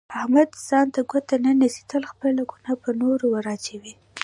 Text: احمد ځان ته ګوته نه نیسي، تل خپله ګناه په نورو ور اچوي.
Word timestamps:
احمد 0.19 0.49
ځان 0.67 0.87
ته 0.95 1.01
ګوته 1.11 1.35
نه 1.43 1.51
نیسي، 1.59 1.83
تل 1.91 2.03
خپله 2.11 2.41
ګناه 2.51 2.75
په 2.83 2.89
نورو 3.01 3.25
ور 3.31 3.45
اچوي. 3.55 3.93